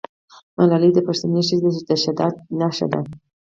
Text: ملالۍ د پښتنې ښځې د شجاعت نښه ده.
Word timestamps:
ملالۍ 0.57 0.89
د 0.93 0.99
پښتنې 1.07 1.41
ښځې 1.47 1.69
د 1.89 1.91
شجاعت 2.03 2.35
نښه 2.59 2.85
ده. 2.91 2.99